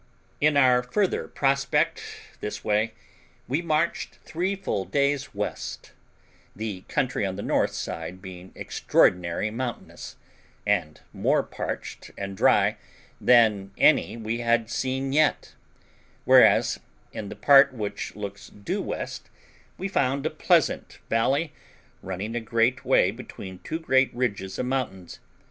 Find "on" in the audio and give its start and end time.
7.23-7.35